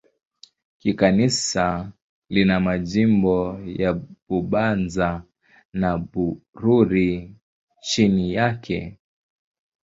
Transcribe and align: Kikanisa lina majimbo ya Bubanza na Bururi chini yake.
Kikanisa 0.79 1.91
lina 2.29 2.59
majimbo 2.65 3.35
ya 3.81 3.91
Bubanza 4.27 5.09
na 5.79 5.91
Bururi 6.11 7.11
chini 7.81 8.25
yake. 8.37 8.77